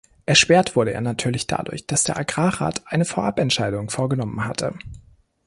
[0.25, 4.73] Erschwert wurde er natürlich dadurch, dass der Agrarrat eine Vorabentscheidung vorgenommen hatte.